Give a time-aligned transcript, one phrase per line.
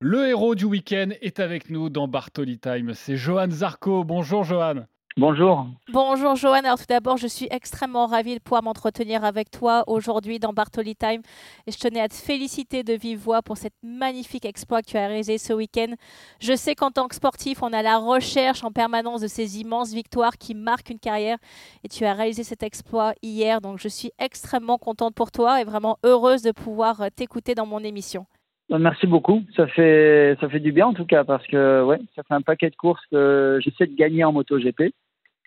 [0.00, 2.92] Le héros du week-end est avec nous dans Bartoli Time.
[2.92, 4.04] C'est Johan Zarco.
[4.04, 4.84] Bonjour Johan.
[5.16, 5.66] Bonjour.
[5.90, 6.58] Bonjour Johan.
[6.64, 10.96] Alors tout d'abord, je suis extrêmement ravie de pouvoir m'entretenir avec toi aujourd'hui dans Bartoli
[10.96, 11.22] Time.
[11.66, 14.98] Et je tenais à te féliciter de vive voix pour cette magnifique exploit que tu
[14.98, 15.94] as réalisé ce week-end.
[16.40, 19.94] Je sais qu'en tant que sportif, on a la recherche en permanence de ces immenses
[19.94, 21.38] victoires qui marquent une carrière.
[21.84, 23.62] Et tu as réalisé cet exploit hier.
[23.62, 27.82] Donc je suis extrêmement contente pour toi et vraiment heureuse de pouvoir t'écouter dans mon
[27.82, 28.26] émission.
[28.68, 29.44] Bah, merci beaucoup.
[29.54, 32.42] Ça fait, ça fait du bien en tout cas parce que ouais, ça fait un
[32.42, 34.92] paquet de courses que j'essaie de gagner en MotoGP.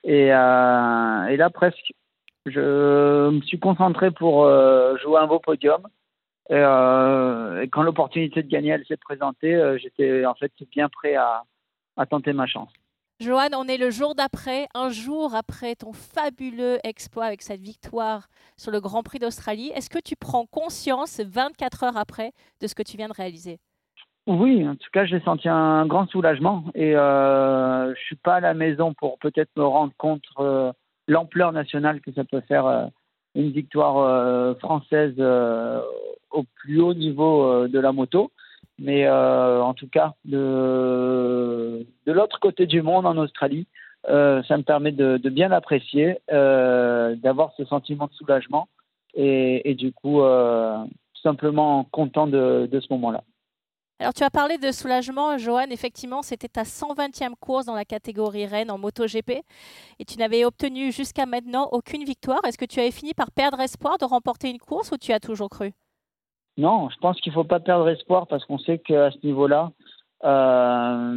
[0.05, 1.93] Et, euh, et là, presque,
[2.45, 5.81] je me suis concentré pour euh, jouer un beau podium.
[6.49, 10.89] Et, euh, et quand l'opportunité de gagner elle s'est présentée, euh, j'étais en fait bien
[10.89, 11.43] prêt à,
[11.97, 12.71] à tenter ma chance.
[13.21, 18.29] Johan, on est le jour d'après, un jour après ton fabuleux exploit avec cette victoire
[18.55, 19.73] sur le Grand Prix d'Australie.
[19.75, 23.59] Est-ce que tu prends conscience 24 heures après de ce que tu viens de réaliser?
[24.25, 28.39] Oui, en tout cas, j'ai senti un grand soulagement et euh, je suis pas à
[28.39, 30.71] la maison pour peut-être me rendre compte euh,
[31.09, 32.85] l'ampleur nationale que ça peut faire euh,
[33.35, 35.19] une victoire française
[36.31, 38.31] au plus haut niveau de la moto.
[38.79, 43.67] Mais euh, en tout cas, de, de l'autre côté du monde, en Australie,
[44.07, 48.69] euh, ça me permet de, bien apprécier, euh, d'avoir ce sentiment de soulagement
[49.15, 53.23] et, du coup, tout simplement content de, de ce moment-là.
[54.01, 55.65] Alors, tu as parlé de soulagement, Johan.
[55.71, 59.41] Effectivement, c'était ta 120e course dans la catégorie Rennes en MotoGP
[59.99, 62.39] et tu n'avais obtenu jusqu'à maintenant aucune victoire.
[62.45, 65.19] Est-ce que tu avais fini par perdre espoir de remporter une course ou tu as
[65.19, 65.73] toujours cru?
[66.57, 69.71] Non, je pense qu'il ne faut pas perdre espoir parce qu'on sait qu'à ce niveau-là,
[70.25, 71.13] euh,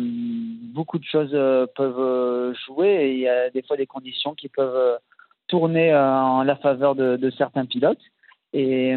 [0.72, 4.34] beaucoup de choses euh, peuvent euh, jouer et il y a des fois des conditions
[4.34, 4.98] qui peuvent
[5.48, 8.00] tourner en la faveur de, certains pilotes.
[8.52, 8.96] Et,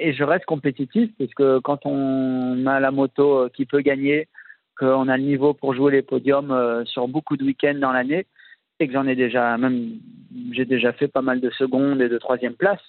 [0.00, 4.28] je reste compétitif parce que quand on a la moto qui peut gagner,
[4.76, 8.26] qu'on a le niveau pour jouer les podiums sur beaucoup de week-ends dans l'année,
[8.80, 9.92] et que j'en ai déjà, même
[10.50, 12.80] j'ai déjà fait pas mal de secondes et de troisième place,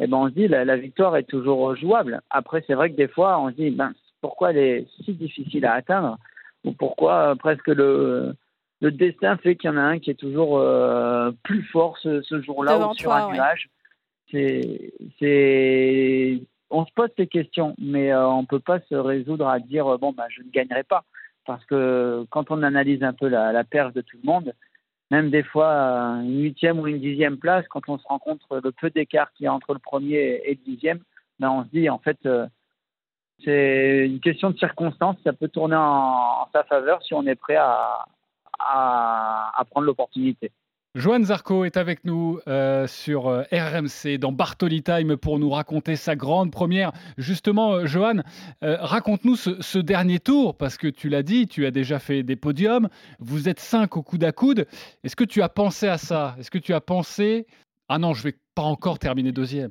[0.00, 2.22] et ben on se dit la, la victoire est toujours jouable.
[2.30, 5.64] Après, c'est vrai que des fois, on se dit ben, pourquoi elle est si difficile
[5.66, 6.18] à atteindre?
[6.64, 8.34] Ou pourquoi euh, presque le,
[8.80, 12.20] le destin fait qu'il y en a un qui est toujours euh, plus fort ce,
[12.22, 13.34] ce jour-là ou sur toi, un ouais.
[13.34, 13.68] nuage?
[14.30, 16.40] C'est, c'est,
[16.70, 20.12] on se pose ces questions, mais euh, on peut pas se résoudre à dire bon
[20.12, 21.04] ben je ne gagnerai pas,
[21.46, 24.52] parce que quand on analyse un peu la, la perche de tout le monde,
[25.10, 28.40] même des fois euh, une huitième ou une dixième place, quand on se rend compte
[28.50, 31.00] le peu d'écart qu'il y a entre le premier et le dixième,
[31.38, 32.46] ben on se dit en fait euh,
[33.44, 37.56] c'est une question de circonstance, ça peut tourner en, sa faveur si on est prêt
[37.56, 38.04] à,
[38.58, 40.52] à prendre l'opportunité.
[40.96, 45.94] Johan Zarco est avec nous euh, sur euh, RMC dans Bartoli Time pour nous raconter
[45.94, 46.90] sa grande première.
[47.16, 47.86] Justement, euh,
[48.64, 52.34] euh, raconte-nous ce, dernier tour parce que tu l'as dit, tu as déjà fait des
[52.34, 52.88] podiums.
[53.20, 54.66] Vous êtes cinq au coude à coude.
[55.04, 56.34] Est-ce que tu as pensé à ça?
[56.40, 57.46] Est-ce que tu as pensé
[57.88, 59.70] ah non, je vais pas encore terminer deuxième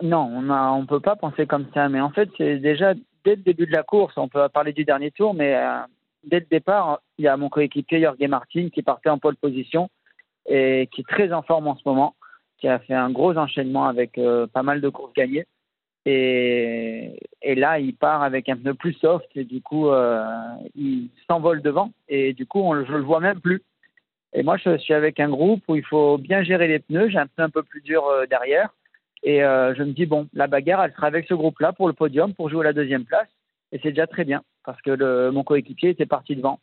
[0.00, 2.94] Non, on on peut pas penser comme ça, mais en fait, c'est déjà
[3.24, 5.56] dès le début de la course, on peut parler du dernier tour, mais
[6.22, 9.90] dès le départ, il y a mon coéquipier Jorge Martin qui partait en pole position
[10.48, 12.14] et qui est très en forme en ce moment,
[12.58, 15.46] qui a fait un gros enchaînement avec euh, pas mal de courses gagnées.
[16.08, 20.24] Et, là, il part avec un pneu plus soft et du coup, euh,
[20.76, 23.62] il s'envole devant et du coup, on, je le vois même plus.
[24.32, 27.08] Et moi, je suis avec un groupe où il faut bien gérer les pneus.
[27.08, 28.70] J'ai un pneu un peu plus dur euh, derrière.
[29.22, 32.32] Et je me dis, bon, la bagarre, elle sera avec ce groupe-là pour le podium,
[32.32, 33.26] pour jouer la deuxième place.
[33.72, 36.60] Et c'est déjà très bien, parce que mon coéquipier était parti devant.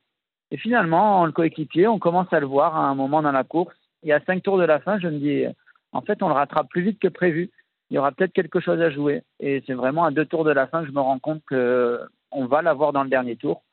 [0.54, 3.76] Et finalement, le coéquipier, on commence à le voir à un moment dans la course.
[4.04, 5.46] Y a cinq tours de la fin, je me dis,
[5.94, 7.50] en fait, on le rattrape plus vite que prévu.
[7.90, 9.24] Il y aura peut-être quelque chose à jouer.
[9.40, 12.46] Et c'est vraiment à deux tours de la fin que je me rends compte qu'on
[12.46, 13.64] va l'avoir dans le dernier tour.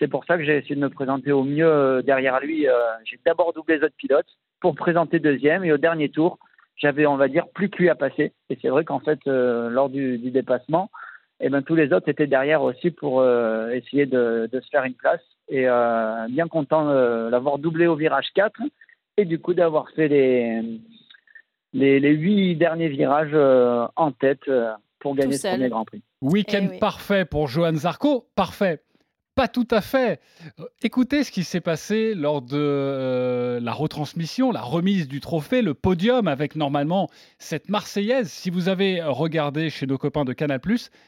[0.00, 2.66] C'est pour ça que j'ai essayé de me présenter au mieux euh, derrière lui.
[2.68, 2.72] Euh,
[3.04, 4.26] j'ai d'abord doublé les autres pilotes
[4.60, 5.62] pour présenter deuxième.
[5.62, 6.40] Et au dernier tour,
[6.76, 8.32] j'avais, on va dire, plus que lui à passer.
[8.50, 10.90] Et c'est vrai qu'en fait, euh, lors du, dépassement,
[11.38, 15.22] eh ben, tous les autres étaient derrière aussi pour essayer de, se faire une place.
[15.48, 18.60] Et euh, bien content de l'avoir doublé au virage 4
[19.16, 20.80] et du coup d'avoir fait les,
[21.72, 26.02] les, les, huit derniers virages euh, en tête euh, pour gagner ce premier Grand Prix.
[26.22, 26.78] Week-end eh oui.
[26.78, 28.82] parfait pour Johan Zarco, parfait.
[29.34, 30.20] Pas tout à fait.
[30.80, 35.74] Écoutez ce qui s'est passé lors de euh, la retransmission, la remise du trophée, le
[35.74, 37.08] podium avec normalement
[37.40, 38.30] cette Marseillaise.
[38.30, 40.60] Si vous avez regardé chez nos copains de Canal+,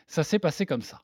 [0.08, 1.02] ça s'est passé comme ça.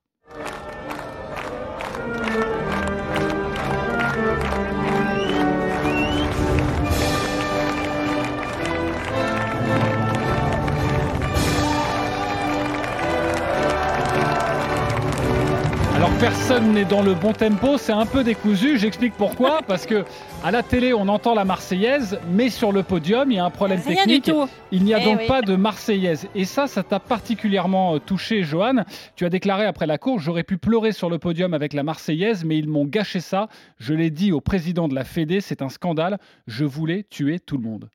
[16.21, 18.79] Personne n'est dans le bon tempo, c'est un peu décousu.
[18.79, 19.61] J'explique pourquoi.
[19.67, 20.05] Parce que
[20.45, 23.51] à la télé, on entend la Marseillaise, mais sur le podium, il y a un
[23.51, 24.31] problème technique.
[24.71, 26.29] Il n'y a eh donc pas de Marseillaise.
[26.35, 28.85] Et ça, ça t'a particulièrement euh, touché, Johan.
[29.17, 32.45] Tu as déclaré après la course J'aurais pu pleurer sur le podium avec la Marseillaise,
[32.45, 33.49] mais ils m'ont gâché ça.
[33.79, 36.19] Je l'ai dit au président de la Fédé, c'est un scandale.
[36.47, 37.89] Je voulais tuer tout le monde.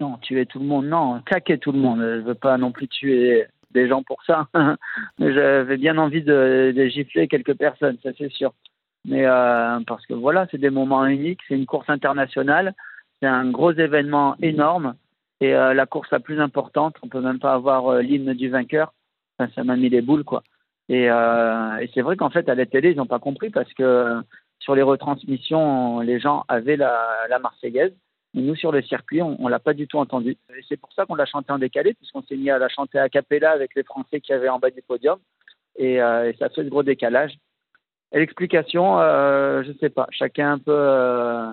[0.00, 2.00] Non, tuer tout le monde, non, claquer tout le monde.
[2.00, 4.48] Je veux pas non plus tuer des gens pour ça.
[5.18, 8.52] J'avais bien envie de, gifler quelques personnes, ça c'est sûr.
[9.04, 12.74] Mais euh, parce que voilà, c'est des moments uniques, c'est une course internationale,
[13.20, 14.94] c'est un gros événement énorme
[15.40, 18.48] et euh, la course la plus importante, on peut même pas avoir euh, l'hymne du
[18.48, 18.92] vainqueur.
[19.38, 20.42] ça m'a mis les boules quoi.
[20.88, 21.08] Et,
[21.94, 24.22] c'est vrai qu'en fait à la télé ils n'ont pas compris parce que
[24.58, 27.92] sur les retransmissions les gens avaient la Marseillaise
[28.34, 30.36] nous, sur le circuit, on ne l'a pas du tout entendu.
[30.50, 32.98] Et c'est pour ça qu'on l'a chanté en décalé, puisqu'on s'est mis à la chanter
[32.98, 35.18] à cappella avec les Français qui avaient en bas du podium.
[35.76, 37.32] Et, euh, ça fait ce gros décalage.
[38.12, 40.06] Et l'explication, euh, je ne sais pas.
[40.10, 41.50] Chacun un peu euh,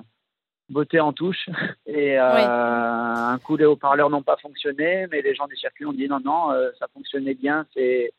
[0.70, 1.48] botté en touche.
[1.86, 6.08] Et un coup, les haut-parleurs n'ont pas fonctionné, mais les gens du circuit ont dit
[6.08, 6.50] non, non,
[6.80, 7.66] ça fonctionnait bien.
[7.74, 8.12] C'est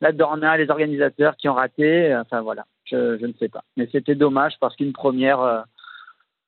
[0.00, 2.14] la Dorna, les organisateurs qui ont raté.
[2.14, 3.64] Enfin voilà, je, je ne sais pas.
[3.76, 5.64] Mais c'était dommage parce qu'une première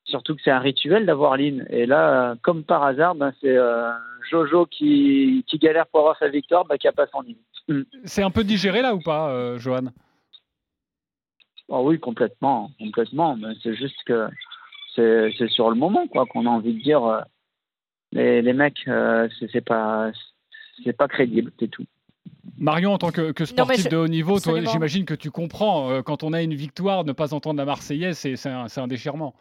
[0.07, 1.65] Surtout que c'est un rituel d'avoir l'hymne.
[1.69, 3.91] Et là, comme par hasard, ben, c'est euh,
[4.29, 7.35] Jojo qui, qui, galère pour avoir sa victoire, ben, qui n'a pas son hymne.
[7.67, 7.81] Mm.
[8.05, 9.87] C'est un peu digéré là ou pas, euh, Johan?
[11.67, 12.71] Oh, Oui, complètement.
[12.79, 13.35] complètement.
[13.35, 14.29] Mais c'est juste que
[14.95, 17.21] c'est sur le moment quoi qu'on a envie de dire euh,
[18.13, 18.89] les, les, mecs,
[19.51, 20.11] c'est pas,
[20.97, 21.85] pas crédible, c'est tout.
[22.57, 26.31] Marion, en tant que, que sportif de haut niveau, j'imagine que tu comprends, quand on
[26.31, 29.35] a une victoire, ne pas entendre la Marseillaise, c'est un, un déchirement.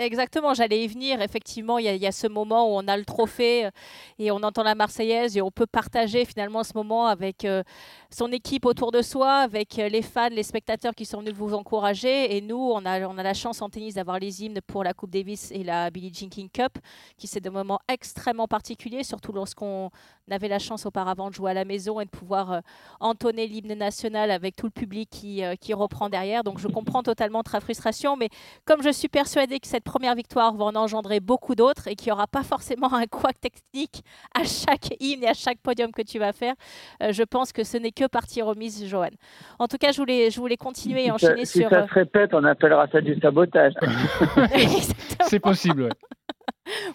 [0.00, 1.20] Exactement, j'allais y venir.
[1.20, 3.70] Effectivement, il y, a, ce moment où on a le trophée euh,
[4.20, 7.64] et on entend la Marseillaise et on peut partager finalement ce moment avec euh,
[8.08, 11.52] son équipe autour de soi, avec euh, les fans, les spectateurs qui sont venus vous
[11.52, 12.36] encourager.
[12.36, 14.94] Et nous, on a, on a la chance en tennis d'avoir les hymnes pour la
[14.94, 16.78] Coupe Davis et la Billie Jean King Cup,
[17.16, 19.90] qui c'est des moments extrêmement particuliers, surtout lorsqu'on
[20.30, 22.62] avait la chance auparavant de jouer à la maison et de pouvoir
[23.00, 26.44] entonner l'hymne national avec tout le public qui, qui reprend derrière.
[26.44, 28.28] Donc je comprends totalement ta frustration, mais
[28.64, 32.08] comme je suis persuadée que cette première victoire va en engendrer beaucoup d'autres et qu'il
[32.08, 34.02] n'y aura pas forcément un couac technique
[34.34, 36.54] à chaque hymne et à chaque podium que tu vas faire.
[37.02, 39.08] Euh, je pense que ce n'est que partie remise, Johan.
[39.58, 41.68] En tout cas, je voulais, je voulais continuer et enchaîner sur.
[41.68, 43.72] Si ça se répète, on appellera ça du sabotage.
[45.22, 45.90] C'est possible,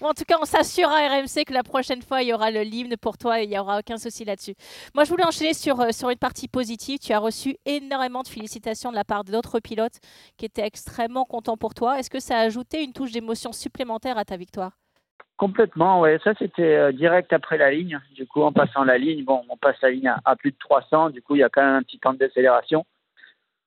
[0.01, 2.61] en tout cas, on s'assure à RMC que la prochaine fois, il y aura le
[2.61, 4.55] l'hymne pour toi et il n'y aura aucun souci là-dessus.
[4.93, 6.99] Moi, je voulais enchaîner sur, euh, sur une partie positive.
[6.99, 9.99] Tu as reçu énormément de félicitations de la part d'autres pilotes
[10.37, 11.99] qui étaient extrêmement contents pour toi.
[11.99, 14.71] Est-ce que ça a ajouté une touche d'émotion supplémentaire à ta victoire?
[15.37, 16.11] Complètement, oui.
[16.23, 17.99] Ça, c'était euh, direct après la ligne.
[18.15, 20.57] Du coup, en passant la ligne, bon, on passe la ligne à, à plus de
[20.59, 21.09] 300.
[21.09, 22.85] Du coup, il y a quand même un petit temps de décélération.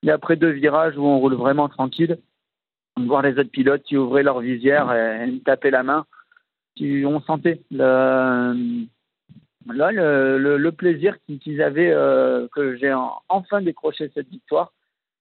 [0.02, 2.18] Et après deux virages où on roule vraiment tranquille,
[3.04, 6.06] voir les autres pilotes qui ouvraient leur visière et, me tapaient la main.
[6.80, 8.86] on sentait le,
[9.66, 12.94] le, plaisir qu'ils avaient euh, que j'ai
[13.28, 14.72] enfin décroché cette victoire.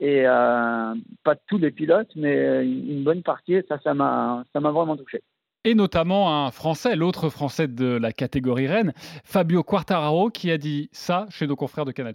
[0.02, 0.94] Et euh,
[1.24, 3.62] pas tous les pilotes, mais une bonne partie.
[3.70, 5.22] Ça, ça m'a vraiment touché
[5.66, 8.94] et notamment un Français, l'autre Français de la catégorie Rennes,
[9.24, 12.14] Fabio Quartararo, qui a dit ça chez nos confrères de Canal+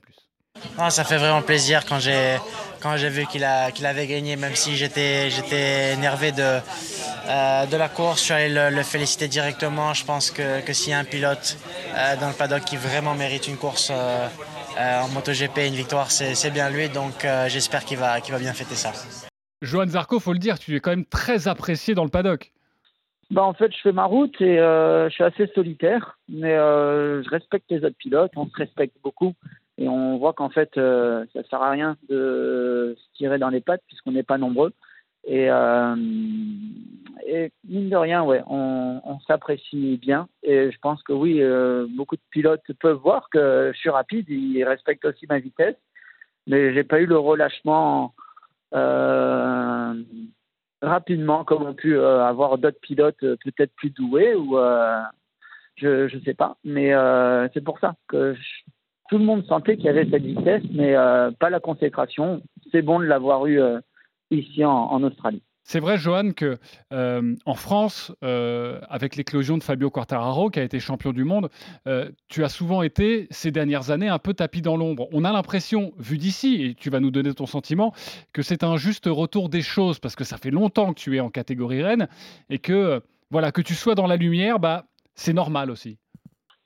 [0.90, 2.36] ça fait vraiment plaisir quand j'ai
[2.80, 6.58] quand j'ai vu qu'il qu'il avait gagné, même si j'étais j'étais énervé de
[7.28, 8.18] euh, de la course.
[8.20, 9.94] Je suis allé le, féliciter directement.
[9.94, 11.56] Je pense que, que s'il y a un pilote
[11.94, 14.28] euh, dans le paddock qui vraiment mérite une course euh,
[14.78, 16.88] en MotoGP, une victoire, c'est bien lui.
[16.88, 18.92] Donc j'espère qu'il va qu'il va bien fêter ça.
[19.62, 22.52] Johan Zarco, faut le dire, tu es quand même très apprécié dans le paddock.
[23.30, 27.66] Bah en fait, je fais ma route et je suis assez solitaire, mais je respecte
[27.70, 29.34] les autres pilotes, on se respecte beaucoup.
[29.80, 33.48] Et on voit qu'en fait, euh, ça ne sert à rien de se tirer dans
[33.48, 34.74] les pattes puisqu'on n'est pas nombreux.
[35.24, 40.28] Et, euh, mine de rien, ouais, on, s'apprécie bien.
[40.42, 44.26] Et je pense que oui, euh, beaucoup de pilotes peuvent voir que je suis rapide,
[44.28, 45.76] ils respectent aussi ma vitesse.
[46.46, 48.14] Mais j'ai pas eu le relâchement
[50.82, 54.56] rapidement comme ont pu avoir d'autres pilotes peut-être plus doués ou
[55.76, 56.56] je ne sais pas.
[56.64, 56.92] Mais
[57.54, 58.40] c'est pour ça que je,
[59.10, 62.42] tout le monde sentait qu'il y avait cette vitesse, mais euh, pas la consécration.
[62.70, 63.80] C'est bon de l'avoir eu euh,
[64.30, 65.42] ici en, Australie.
[65.64, 66.58] C'est vrai, Johan, que
[66.92, 71.48] euh, en France, avec l'éclosion de Fabio Quartararo, qui a été champion du monde,
[72.28, 75.08] tu as souvent été ces dernières années un peu tapis dans l'ombre.
[75.12, 77.92] On a l'impression, vu d'ici, et tu vas nous donner ton sentiment,
[78.32, 81.20] que c'est un juste retour des choses, parce que ça fait longtemps que tu es
[81.20, 82.08] en catégorie reine,
[82.48, 85.98] et que voilà, que tu sois dans la lumière, bah, c'est normal aussi.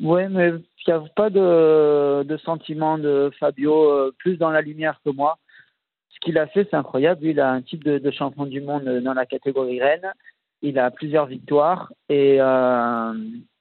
[0.00, 5.00] Oui, mais il n'y a pas de, sentiment de Fabio euh, plus dans la lumière
[5.04, 5.38] que moi.
[6.10, 7.24] ce qu'il a fait, c'est incroyable.
[7.24, 10.12] il a un titre de, champion du monde dans la catégorie Rennes.
[10.62, 13.12] Il a plusieurs victoires et euh,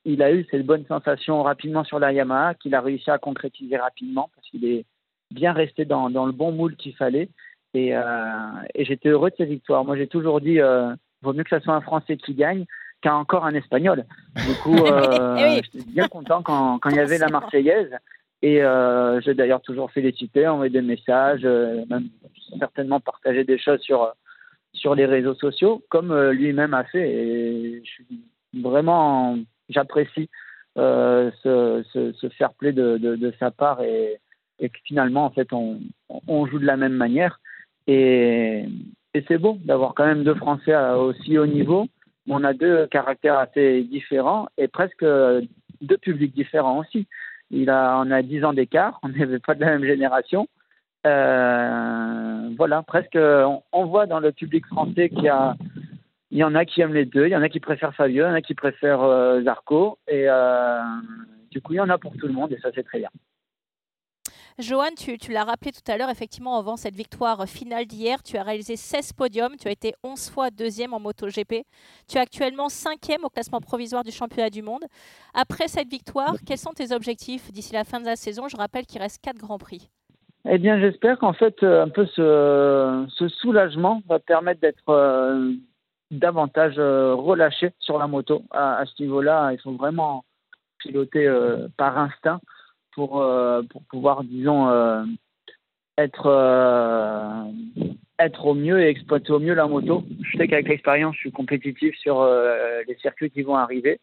[0.06, 3.78] il a eu cette bonne sensation rapidement sur la Yamaha qu'il a réussi à concrétiser
[3.78, 4.86] rapidement parce qu'il est
[5.32, 7.30] bien resté dans, le bon moule qu'il fallait.
[7.74, 8.02] Et, euh,
[8.78, 9.84] j'étais heureux de ces victoires.
[9.86, 12.66] Moi, j'ai toujours dit, euh, vaut mieux que ce soit un Français qui gagne
[13.04, 14.06] qu'un encore un Espagnol.
[14.36, 17.92] Du coup, euh, j'étais bien content quand, quand il y avait la Marseillaise.
[18.42, 22.10] Et euh, j'ai d'ailleurs toujours félicité, envoyé des messages, euh, même
[22.60, 24.14] certainement partagé des choses sur,
[24.74, 27.10] sur les réseaux sociaux, comme euh, lui-même a fait.
[27.10, 28.22] Et je suis
[28.62, 29.38] vraiment,
[29.70, 30.30] j'apprécie
[30.76, 31.32] ce,
[31.94, 34.20] ce, ce, fair play de, de, de sa part et,
[34.60, 35.80] et, que finalement, en fait, on,
[36.28, 37.40] on joue de la même manière.
[37.88, 38.66] Et,
[39.14, 41.88] et c'est beau d'avoir quand même deux Français à aussi haut niveau.
[42.30, 47.08] On a deux caractères assez différents et presque deux publics différents aussi.
[47.52, 50.48] Il a, on a 10 ans d'écart, on n'avait pas de la même génération.
[51.06, 55.32] Euh, voilà, presque, on, voit dans le public français qu'il
[56.32, 58.28] y en a qui aiment les deux, il y en a qui préfèrent Fabio, il
[58.28, 60.82] y en a qui préfèrent euh, Zarco, et euh,
[61.52, 63.10] du coup, il y en a pour tout le monde, et ça, c'est très bien.
[64.60, 68.44] Johan, tu, l'as rappelé tout à l'heure, effectivement, avant cette victoire finale d'hier, tu as
[68.44, 71.66] réalisé 16 podiums, tu as été 11 fois deuxième en MotoGP.
[72.08, 74.84] Tu es actuellement cinquième au classement provisoire du championnat du monde.
[75.34, 78.48] Après cette victoire, quels sont tes objectifs d'ici la fin de la saison?
[78.48, 79.90] Je rappelle qu'il reste 4 grands prix.
[80.48, 85.54] Eh bien, j'espère qu'en fait, euh, un peu ce, soulagement va permettre d'être euh,
[86.12, 88.44] davantage euh, relâché sur la moto.
[88.52, 90.26] À, ce niveau-là, il faut vraiment
[90.80, 91.32] piloter
[91.78, 92.42] par instinct
[92.96, 95.04] pour, euh, pour pouvoir, disons, euh,
[95.98, 97.44] être, euh,
[98.20, 100.04] être au mieux et exploiter au mieux la moto.
[100.22, 102.26] Je sais qu'avec l'expérience, je suis compétitif sur
[102.88, 104.00] les circuits qui vont arriver.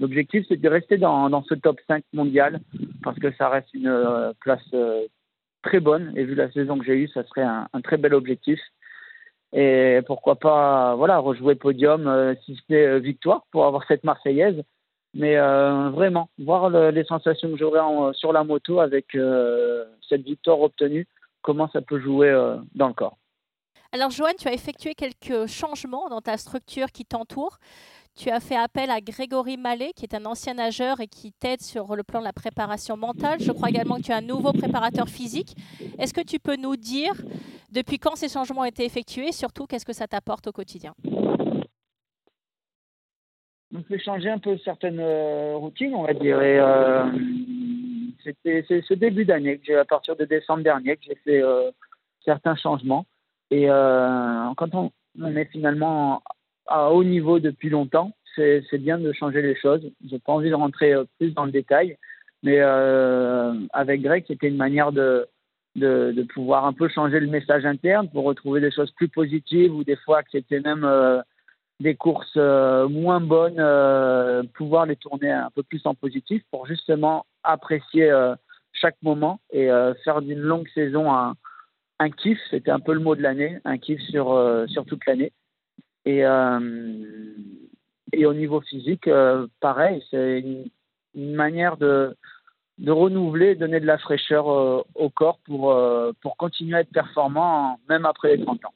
[0.00, 2.60] L'objectif, c'est de rester dans, dans, ce top 5 mondial
[3.02, 4.74] parce que ça reste une place
[5.62, 6.12] très bonne.
[6.16, 8.58] Et vu la saison que j'ai eue, ça serait un, un, très bel objectif.
[9.52, 14.62] Et pourquoi pas voilà, rejouer podium si c'était victoire pour avoir cette Marseillaise.
[15.14, 17.80] Mais euh, vraiment, voir les sensations que j'aurai
[18.14, 21.06] sur la moto avec euh, cette victoire obtenue,
[21.42, 23.18] comment ça peut jouer euh, dans le corps.
[23.92, 27.58] Alors, Joanne, tu as effectué quelques changements dans ta structure qui t'entoure.
[28.14, 31.60] Tu as fait appel à Grégory Mallet, qui est un ancien nageur et qui t'aide
[31.60, 33.40] sur le plan de la préparation mentale.
[33.40, 35.56] Je crois également que tu as un nouveau préparateur physique.
[35.98, 37.14] Est-ce que tu peux nous dire
[37.70, 40.94] depuis quand ces changements ont été effectués et surtout qu'est-ce que ça t'apporte au quotidien?
[43.74, 46.40] On fait changer un peu certaines euh, routines, on va dire.
[46.42, 47.04] Et euh,
[48.22, 51.42] c'était c'est ce début d'année, que j'ai à partir de décembre dernier, que j'ai fait
[51.42, 51.70] euh,
[52.24, 53.06] certains changements.
[53.50, 56.22] Et quand on, on, est finalement
[56.66, 59.90] à haut niveau depuis longtemps, c'est bien de changer les choses.
[60.08, 61.98] J'ai pas envie de rentrer plus dans le détail,
[62.42, 65.28] mais avec Greg, c'était une manière de,
[65.76, 69.74] de, de, pouvoir un peu changer le message interne pour retrouver des choses plus positives
[69.74, 70.86] ou des fois que c'était même
[71.82, 76.66] des courses euh, moins bonnes, euh, pouvoir les tourner un peu plus en positif pour
[76.66, 78.34] justement apprécier euh,
[78.72, 79.68] chaque moment et
[80.02, 81.34] faire d'une longue saison un,
[82.10, 82.38] kiff.
[82.50, 85.30] C'était un peu le mot de l'année, un kiff sur, sur toute l'année.
[86.04, 86.22] Et,
[88.12, 89.08] et au niveau physique,
[89.60, 90.64] pareil, c'est une,
[91.14, 92.16] une, manière de,
[92.78, 95.78] de renouveler, donner de la fraîcheur au corps pour,
[96.22, 98.74] pour continuer à être performant même après les 30 ans.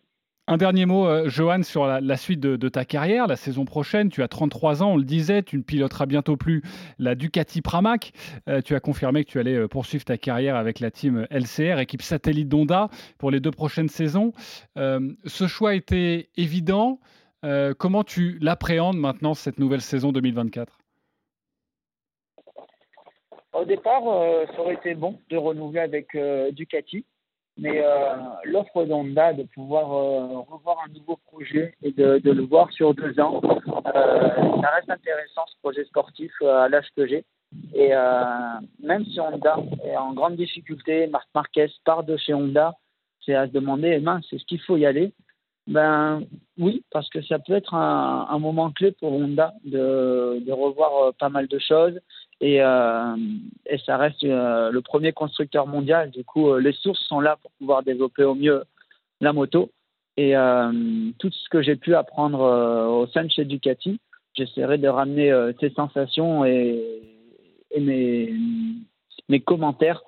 [0.48, 4.10] Un dernier mot, euh, Johan, sur la, suite de, ta carrière, la saison prochaine.
[4.10, 6.62] Tu as 33 ans, on le disait, tu ne piloteras bientôt plus
[7.00, 8.12] la Ducati Pramac.
[8.48, 11.80] Euh, tu as confirmé que tu allais euh, poursuivre ta carrière avec la team LCR,
[11.80, 14.32] équipe satellite d'Honda, pour les deux prochaines saisons.
[14.76, 17.00] ce choix était évident.
[17.78, 20.78] comment tu l'appréhendes maintenant, cette nouvelle saison 2024
[23.52, 24.02] Au départ,
[24.54, 26.16] ça aurait été bon de renouveler avec
[26.52, 27.04] Ducati.
[27.58, 32.42] Mais euh, l'offre d'Honda de pouvoir euh, revoir un nouveau projet et de, de, le
[32.42, 34.28] voir sur deux ans, euh,
[34.62, 37.24] ça reste intéressant ce projet sportif à l'âge que j'ai.
[37.74, 37.92] Et
[38.82, 42.74] même si Honda est en grande difficulté, Marc Marquez part de chez Honda,
[43.24, 45.12] c'est à se demander, eh ben, c'est ce qu'il faut y aller
[45.66, 46.22] Ben
[46.58, 51.14] oui, parce que ça peut être un, un moment clé pour Honda de, de revoir
[51.14, 51.98] pas mal de choses
[52.40, 53.16] et, euh,
[53.66, 56.10] et ça reste euh, le premier constructeur mondial.
[56.10, 58.64] Du coup, euh, les sources sont là pour pouvoir développer au mieux
[59.20, 59.70] la moto.
[60.18, 60.32] Et
[61.18, 64.00] tout ce que j'ai pu apprendre au sein de chez Ducati,
[64.32, 66.82] j'essaierai de ramener ces sensations et,
[67.78, 68.32] mes,
[69.44, 70.00] commentaires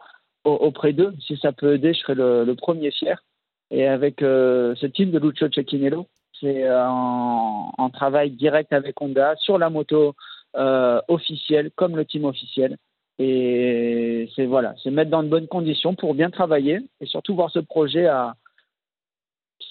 [0.44, 1.14] auprès d'eux.
[1.20, 3.22] Si ça peut aider, je serai le, le premier fier.
[3.70, 6.06] Et avec ce team de Lucio Cecchinello,
[6.40, 10.14] c'est en, en, travail direct avec Honda sur la moto
[10.56, 12.76] euh, officiel comme le team officiel.
[13.18, 17.50] Et c'est voilà, c'est mettre dans de bonnes conditions pour bien travailler et surtout voir
[17.50, 18.34] ce projet à,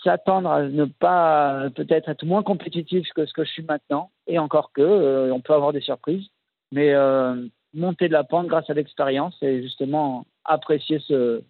[0.03, 4.11] s'attendre à ne pas peut-être être moins compétitif que ce que je suis maintenant.
[4.27, 6.27] Et encore que, on peut avoir des surprises.
[6.73, 6.93] Mais
[7.73, 11.41] monter de la pente grâce à l'expérience et justement apprécier ce,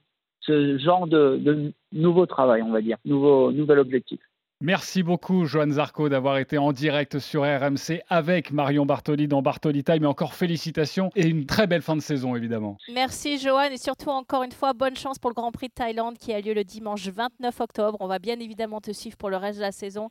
[0.41, 4.19] ce genre de, de, nouveau travail, on va dire, nouveau, nouvel objectif.
[4.60, 9.84] Merci beaucoup, Johan Zarco, d'avoir été en direct sur RMC avec Marion Bartoli dans Bartoli
[9.84, 10.04] Time.
[10.04, 12.78] Et encore félicitations et une très belle fin de saison, évidemment.
[12.92, 13.70] Merci, Johan.
[13.72, 16.42] Et surtout, encore une fois, bonne chance pour le Grand Prix de Thaïlande qui a
[16.42, 17.98] lieu le dimanche 29 octobre.
[18.00, 20.10] On va bien évidemment te suivre pour le reste de la saison.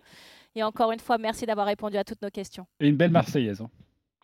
[0.55, 2.67] Et encore une fois, merci d'avoir répondu à toutes nos questions.
[2.79, 3.61] Et une belle Marseillaise.
[3.61, 3.71] Hein.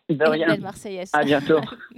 [0.09, 0.47] De rien.
[0.47, 1.09] Une belle Marseillaise.
[1.11, 1.59] À bientôt.